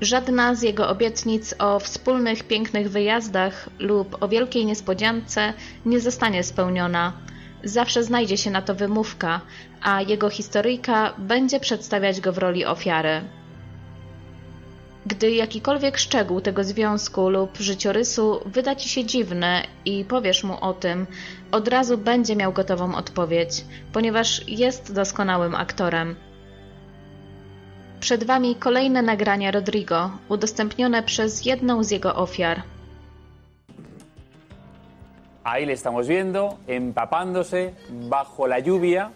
[0.00, 5.52] Żadna z jego obietnic o wspólnych pięknych wyjazdach lub o wielkiej niespodziance
[5.86, 7.12] nie zostanie spełniona.
[7.64, 9.40] Zawsze znajdzie się na to wymówka,
[9.82, 13.20] a jego historyjka będzie przedstawiać go w roli ofiary.
[15.06, 20.74] Gdy jakikolwiek szczegół tego związku lub życiorysu wyda ci się dziwny i powiesz mu o
[20.74, 21.06] tym,
[21.52, 26.16] od razu będzie miał gotową odpowiedź, ponieważ jest doskonałym aktorem.
[28.00, 32.62] Przed Wami kolejne nagrania Rodrigo, udostępnione przez jedną z jego ofiar.
[35.44, 39.10] Ahí le estamos viendo empapándose bajo la lluvia,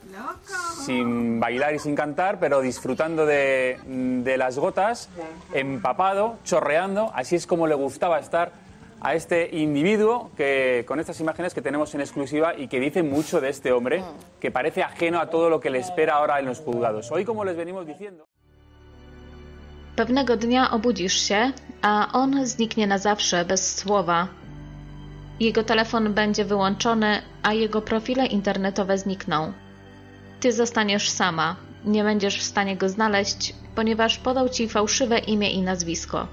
[0.87, 3.79] sin bailar y sin cantar, pero disfrutando de,
[4.25, 5.09] de las gotas,
[5.53, 7.11] empapado, chorreando.
[7.15, 8.51] Así es como le gustaba estar
[9.01, 13.41] a este individuo que con estas imágenes que tenemos en exclusiva y que dice mucho
[13.41, 14.03] de este hombre,
[14.41, 17.13] que parece ajeno a todo lo que le espera ahora en los juzgados.
[17.13, 18.27] Hoy, como les venimos diciendo.
[19.97, 21.53] Pewnego dnia obudzisz się,
[21.83, 24.29] a on zniknie na zawsze, bez słowa.
[25.41, 29.53] Jego telefon będzie wyłączony, a jego profile internetowe znikną.
[30.41, 35.63] Ty zostaniesz sama, nie będziesz w stanie go znaleźć, ponieważ podał ci fałszywe imię i
[35.63, 36.27] nazwisko.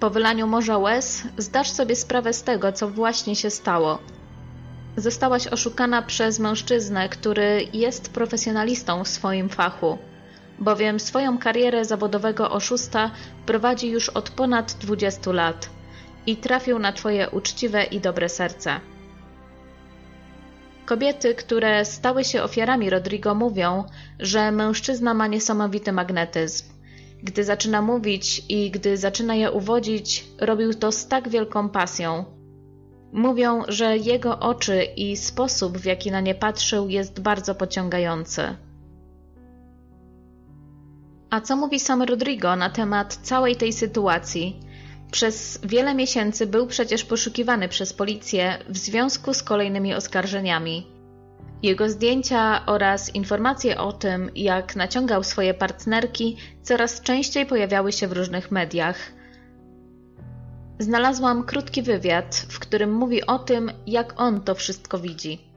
[0.00, 3.98] Po wylaniu morza łez zdasz sobie sprawę z tego, co właśnie się stało.
[4.96, 9.98] Zostałaś oszukana przez mężczyznę, który jest profesjonalistą w swoim fachu,
[10.58, 13.10] bowiem swoją karierę zawodowego oszusta
[13.46, 15.70] prowadzi już od ponad 20 lat
[16.26, 18.80] i trafił na Twoje uczciwe i dobre serce.
[20.86, 23.84] Kobiety, które stały się ofiarami Rodrigo, mówią,
[24.18, 26.64] że mężczyzna ma niesamowity magnetyzm.
[27.22, 32.24] Gdy zaczyna mówić i gdy zaczyna je uwodzić, robił to z tak wielką pasją.
[33.12, 38.56] Mówią, że jego oczy i sposób, w jaki na nie patrzył, jest bardzo pociągający.
[41.30, 44.60] A co mówi sam Rodrigo na temat całej tej sytuacji?
[45.10, 50.86] Przez wiele miesięcy był przecież poszukiwany przez policję w związku z kolejnymi oskarżeniami.
[51.62, 58.12] Jego zdjęcia oraz informacje o tym, jak naciągał swoje partnerki, coraz częściej pojawiały się w
[58.12, 58.98] różnych mediach.
[60.78, 65.55] Znalazłam krótki wywiad, w którym mówi o tym, jak on to wszystko widzi.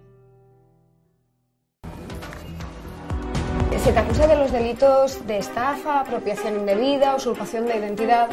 [3.84, 8.28] Se te acusa de los delitos de estafa, apropiación indebida, usurpación de identidad.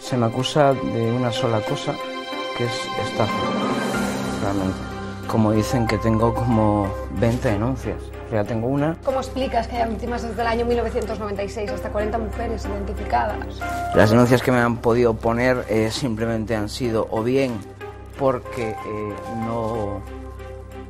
[0.00, 1.94] Se me acusa de una sola cosa,
[2.56, 2.72] que es
[3.08, 3.32] estafa,
[4.42, 4.78] realmente.
[5.28, 8.02] Como dicen que tengo como 20 denuncias.
[8.32, 8.96] Ya tengo una.
[9.04, 13.38] ¿Cómo explicas que haya víctimas desde el año 1996, hasta 40 mujeres identificadas?
[13.94, 17.58] Las denuncias que me han podido poner eh, simplemente han sido o bien
[18.18, 19.14] porque eh,
[19.46, 20.02] no,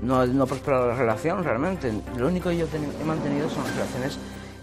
[0.02, 1.92] no, no prosperado la relación realmente.
[2.16, 2.66] Lo único que yo
[3.00, 4.18] he mantenido son relaciones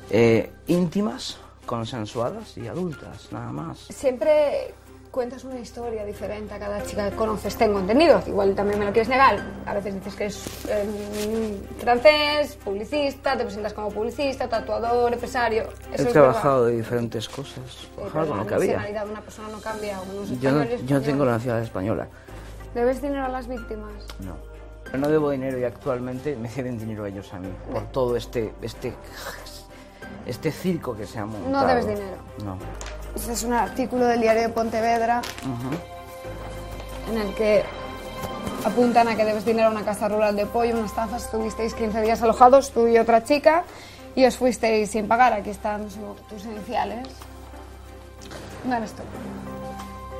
[0.10, 3.80] eh, íntimas, consensuadas y adultas, nada más.
[3.90, 4.74] Siempre
[5.12, 7.56] cuentas una historia diferente a cada chica que conoces.
[7.56, 9.40] Tengo entendido, igual también me lo quieres negar.
[9.66, 15.64] A veces dices que es eh, francés, publicista, te presentas como publicista, tatuador, empresario.
[15.94, 17.64] He trabajado de diferentes cosas,
[17.96, 19.04] trabajaba con lo que La había.
[19.06, 20.02] de una persona no cambia.
[20.02, 22.08] Unos Yo no, yo no tengo la nacionalidad española,
[22.74, 23.94] ¿Debes dinero a las víctimas?
[24.20, 24.55] no.
[24.86, 28.54] Pero no debo dinero y actualmente me deben dinero ellos a mí por todo este,
[28.62, 28.94] este,
[30.26, 31.68] este circo que se ha montado.
[31.68, 32.18] debes dinero.
[32.44, 32.58] No.
[33.16, 35.22] Este es un artículo del diario de Pontevedra
[37.10, 37.64] en el que
[38.66, 41.18] apuntan a que debes dinero a una casa rural de pollo, una estafa.
[41.18, 43.64] Estuvisteis 15 días alojados, tú y otra chica,
[44.16, 45.34] y os fuisteis sin pagar.
[45.34, 45.88] Aquí están
[46.30, 47.08] tus iniciales.
[48.66, 49.04] No eres tú.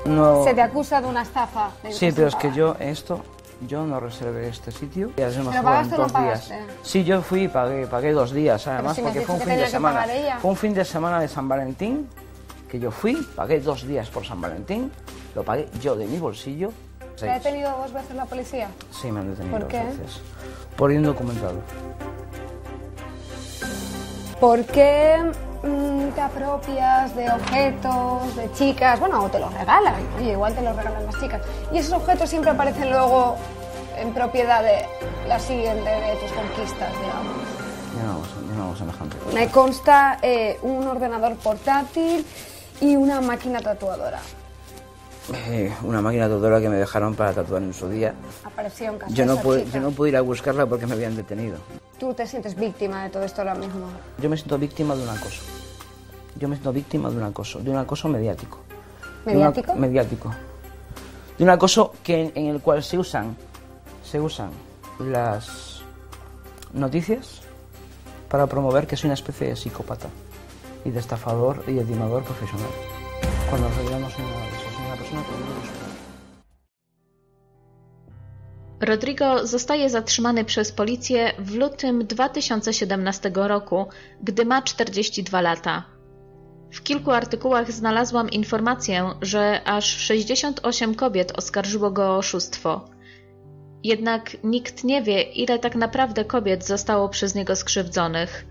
[0.10, 0.44] No.
[0.44, 1.72] Se te acusa de una estafa.
[1.82, 3.24] de Sí, pero es que yo esto,
[3.68, 5.08] yo no reservé este sitio.
[5.08, 6.54] Nos ¿Pero fueron pagaste o no dos días.
[6.84, 9.68] Sí, yo fui y pagué, pagué dos días, además, si porque fue un fin de
[9.68, 10.06] semana.
[10.40, 12.08] Fue un fin de semana de San Valentín
[12.70, 14.92] que yo fui, pagué dos días por San Valentín,
[15.34, 16.72] lo pagué yo de mi bolsillo.
[17.18, 18.68] ¿Te ha detenido dos veces la policía?
[18.92, 19.84] Sí, me han detenido ¿Por dos qué?
[19.84, 20.22] veces.
[20.76, 21.62] Por indocumentado.
[24.40, 25.32] ¿Por qué
[25.66, 29.00] mm, te apropias de objetos, de chicas?
[29.00, 29.96] Bueno, o te los regalan.
[30.18, 31.42] Oye, igual te los regalan las chicas.
[31.72, 33.36] Y esos objetos siempre aparecen luego
[33.98, 34.86] en propiedad de
[35.28, 37.34] la siguiente de tus conquistas, digamos.
[38.04, 39.18] No, no, no semejante.
[39.34, 42.26] Me consta eh, un ordenador portátil
[42.82, 44.20] y una máquina tatuadora.
[45.48, 48.14] Eh, una máquina tatuadora que me dejaron para tatuar en su día.
[48.44, 51.16] Apareció en casa Yo no, pude, yo no pude ir a buscarla porque me habían
[51.16, 51.58] detenido.
[52.00, 53.88] Tú te sientes víctima de todo esto ahora mismo.
[54.22, 55.42] Yo me siento víctima de un acoso.
[56.38, 58.60] Yo me siento víctima de un acoso, de un acoso mediático.
[59.26, 59.76] De una- ¿Mediático?
[59.76, 60.32] mediático.
[61.38, 63.36] De un acoso que, en el cual se usan,
[64.04, 64.50] se usan
[65.00, 65.82] las
[66.74, 67.42] noticias
[68.30, 70.10] para promover que soy una especie de psicópata
[70.84, 72.68] y de estafador y de timador profesional.
[73.50, 75.32] Cuando en realidad no soy nada de eso, soy una persona que
[78.80, 83.86] Rodrigo zostaje zatrzymany przez policję w lutym 2017 roku,
[84.24, 85.84] gdy ma 42 lata.
[86.72, 92.86] W kilku artykułach znalazłam informację, że aż 68 kobiet oskarżyło go o oszustwo.
[93.84, 98.46] Jednak nikt nie wie, ile tak naprawdę kobiet zostało przez niego skrzywdzonych.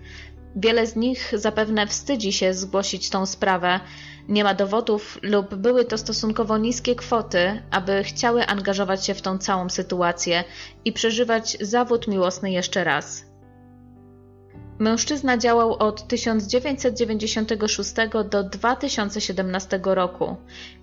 [0.55, 3.79] Wiele z nich zapewne wstydzi się zgłosić tą sprawę,
[4.27, 9.37] nie ma dowodów lub były to stosunkowo niskie kwoty, aby chciały angażować się w tą
[9.37, 10.43] całą sytuację
[10.85, 13.25] i przeżywać zawód miłosny jeszcze raz.
[14.79, 17.93] Mężczyzna działał od 1996
[18.29, 20.35] do 2017 roku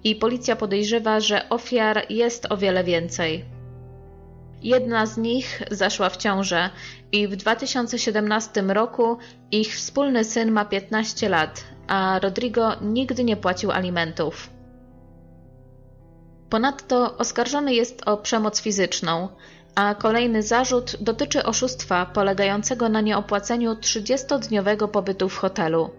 [0.05, 3.45] i policja podejrzewa, że ofiar jest o wiele więcej.
[4.63, 6.71] Jedna z nich zaszła w ciążę
[7.13, 9.19] i w 2017 roku
[9.51, 14.51] ich wspólny syn ma 15 lat, a Rodrigo nigdy nie płacił alimentów.
[16.51, 19.29] Ponadto oskarżony jest o przemoc fizyczną,
[19.75, 25.91] a kolejny zarzut dotyczy oszustwa polegającego na nieopłaceniu 30-dniowego pobytu w hotelu.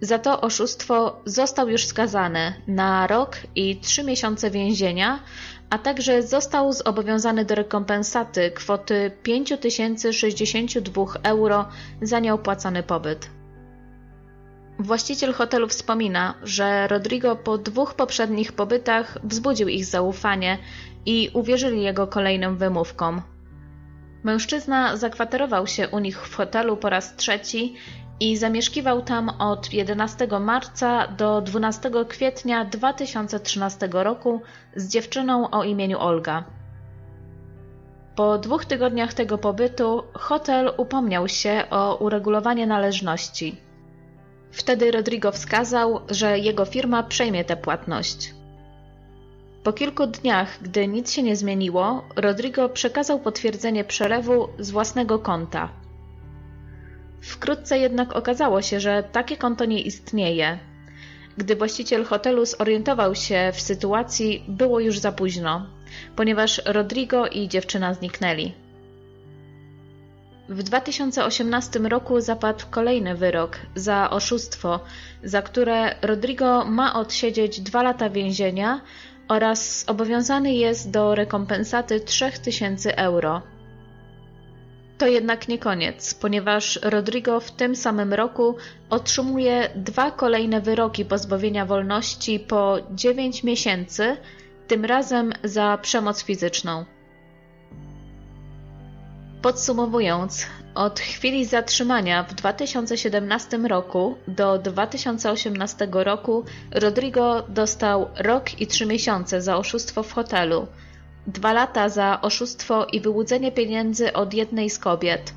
[0.00, 5.22] Za to oszustwo został już skazany na rok i trzy miesiące więzienia,
[5.70, 11.68] a także został zobowiązany do rekompensaty kwoty 5062 euro
[12.02, 13.41] za nieopłacony pobyt.
[14.78, 20.58] Właściciel hotelu wspomina, że Rodrigo po dwóch poprzednich pobytach wzbudził ich zaufanie
[21.06, 23.22] i uwierzyli jego kolejnym wymówkom.
[24.22, 27.74] Mężczyzna zakwaterował się u nich w hotelu po raz trzeci
[28.20, 34.42] i zamieszkiwał tam od 11 marca do 12 kwietnia 2013 roku
[34.76, 36.44] z dziewczyną o imieniu Olga.
[38.16, 43.56] Po dwóch tygodniach tego pobytu hotel upomniał się o uregulowanie należności.
[44.52, 48.34] Wtedy Rodrigo wskazał, że jego firma przejmie tę płatność.
[49.64, 55.68] Po kilku dniach, gdy nic się nie zmieniło, Rodrigo przekazał potwierdzenie przelewu z własnego konta.
[57.20, 60.58] Wkrótce jednak okazało się, że takie konto nie istnieje.
[61.36, 65.66] Gdy właściciel hotelu zorientował się w sytuacji, było już za późno,
[66.16, 68.52] ponieważ Rodrigo i dziewczyna zniknęli.
[70.52, 74.80] W 2018 roku zapadł kolejny wyrok za oszustwo,
[75.24, 78.80] za które Rodrigo ma odsiedzieć dwa lata więzienia
[79.28, 83.42] oraz zobowiązany jest do rekompensaty 3000 euro.
[84.98, 88.56] To jednak nie koniec, ponieważ Rodrigo w tym samym roku
[88.90, 94.16] otrzymuje dwa kolejne wyroki pozbawienia wolności po 9 miesięcy,
[94.68, 96.84] tym razem za przemoc fizyczną.
[99.42, 108.86] Podsumowując, od chwili zatrzymania w 2017 roku do 2018 roku Rodrigo dostał rok i trzy
[108.86, 110.66] miesiące za oszustwo w hotelu,
[111.26, 115.34] dwa lata za oszustwo i wyłudzenie pieniędzy od jednej z kobiet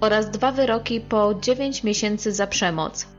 [0.00, 3.13] oraz dwa wyroki po 9 miesięcy za przemoc.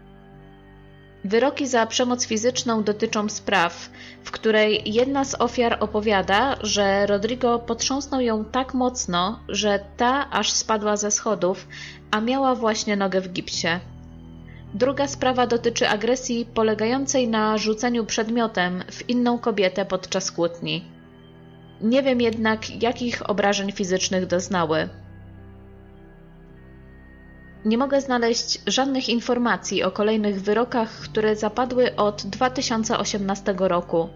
[1.26, 3.90] Wyroki za przemoc fizyczną dotyczą spraw,
[4.24, 10.52] w której jedna z ofiar opowiada, że Rodrigo potrząsnął ją tak mocno, że ta aż
[10.52, 11.68] spadła ze schodów,
[12.12, 13.68] a miała właśnie nogę w gipsie.
[14.74, 20.86] Druga sprawa dotyczy agresji polegającej na rzuceniu przedmiotem w inną kobietę podczas kłótni.
[21.82, 24.90] Nie wiem jednak, jakich obrażeń fizycznych doznały.
[27.66, 34.10] Nie mogę znaleźć żadnych informacji o kolejnych wyrokach, które zapadły od 2018 roku.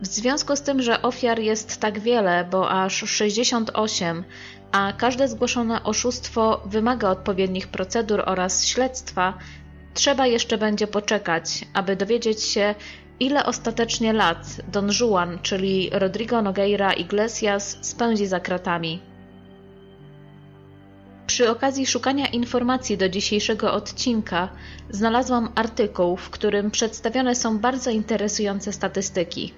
[0.00, 4.24] W związku z tym, że ofiar jest tak wiele, bo aż 68,
[4.72, 9.38] a każde zgłoszone oszustwo wymaga odpowiednich procedur oraz śledztwa,
[9.94, 12.74] trzeba jeszcze będzie poczekać, aby dowiedzieć się,
[13.20, 19.13] ile ostatecznie lat Don Juan, czyli Rodrigo Nogueira Iglesias, spędzi za kratami.
[21.26, 24.48] Przy okazji szukania informacji do dzisiejszego odcinka
[24.90, 29.54] znalazłam artykuł, w którym przedstawione są bardzo interesujące statystyki.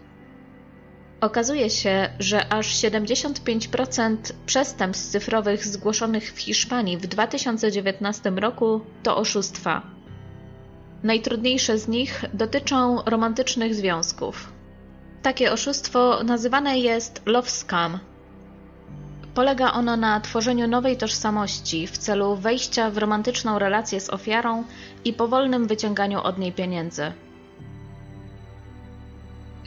[1.21, 9.83] Okazuje się, że aż 75% przestępstw cyfrowych zgłoszonych w Hiszpanii w 2019 roku to oszustwa.
[11.03, 14.53] Najtrudniejsze z nich dotyczą romantycznych związków.
[15.23, 17.99] Takie oszustwo nazywane jest love scam.
[19.37, 24.65] Polega ono na tworzeniu nowej tożsamości w celu wejścia w romantyczną relację z ofiarą
[25.05, 27.13] i powolnym wyciąganiu od niej pieniędzy.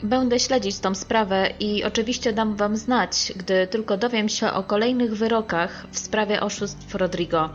[0.02, 5.16] Będę śledzić tą sprawę i oczywiście dam Wam znać, gdy tylko dowiem się o kolejnych
[5.16, 7.50] wyrokach w sprawie oszustw Rodrigo.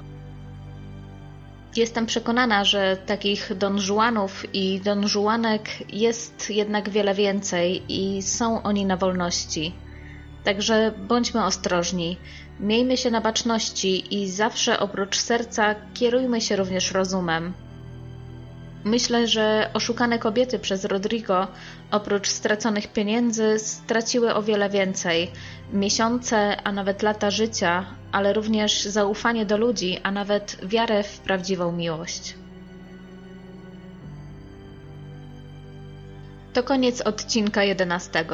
[1.75, 8.63] Jestem przekonana, że takich Don Juanów i Don Juanek jest jednak wiele więcej i są
[8.63, 9.84] oni na wolności.
[10.45, 12.17] Także bądźmy ostrożni,
[12.59, 17.53] miejmy się na baczności i zawsze oprócz serca kierujmy się również rozumem.
[18.83, 21.47] Myślę, że oszukane kobiety przez Rodrigo,
[21.91, 25.31] oprócz straconych pieniędzy, straciły o wiele więcej
[25.73, 31.71] miesiące, a nawet lata życia, ale również zaufanie do ludzi, a nawet wiarę w prawdziwą
[31.71, 32.35] miłość.
[36.53, 38.25] To koniec odcinka 11.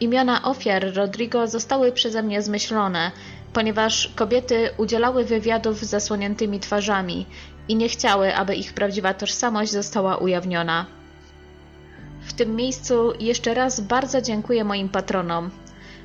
[0.00, 3.10] Imiona ofiar Rodrigo zostały przeze mnie zmyślone,
[3.52, 7.26] ponieważ kobiety udzielały wywiadów z zasłoniętymi twarzami
[7.68, 10.86] i nie chciały, aby ich prawdziwa tożsamość została ujawniona.
[12.20, 15.50] W tym miejscu jeszcze raz bardzo dziękuję moim patronom.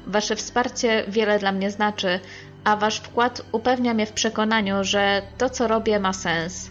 [0.07, 2.19] Wasze wsparcie wiele dla mnie znaczy,
[2.63, 6.69] a wasz wkład upewnia mnie w przekonaniu, że to co robię ma sens.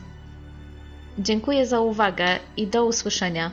[1.18, 3.50] Dziękuję za uwagę i do usłyszenia.